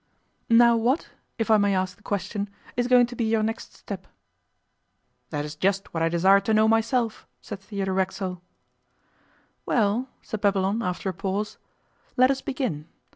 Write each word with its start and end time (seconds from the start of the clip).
'Now 0.49 0.75
what, 0.77 1.09
if 1.37 1.51
I 1.51 1.57
may 1.57 1.75
ask 1.75 1.95
the 1.95 2.01
question, 2.01 2.49
is 2.75 2.87
going 2.87 3.05
to 3.05 3.15
be 3.15 3.23
your 3.25 3.43
next 3.43 3.75
step?' 3.77 4.07
'That 5.29 5.45
is 5.45 5.55
just 5.55 5.93
what 5.93 6.01
I 6.01 6.09
desire 6.09 6.39
to 6.39 6.55
know 6.55 6.67
myself,' 6.67 7.27
said 7.39 7.59
Theodore 7.59 7.93
Racksole. 7.93 8.41
'Well,' 9.67 10.09
said 10.23 10.41
Babylon, 10.41 10.81
after 10.81 11.09
a 11.09 11.13
pause, 11.13 11.59
'let 12.17 12.31
us 12.31 12.41
begin. 12.41 12.87